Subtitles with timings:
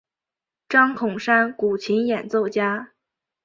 [0.67, 2.93] 张孔山古琴演奏家。